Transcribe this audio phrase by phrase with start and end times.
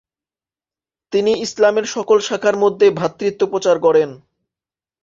[1.13, 4.09] তিনি ইসলামের সকল শাখার মধ্যে ভ্রাতৃত্ব প্রচার করেন।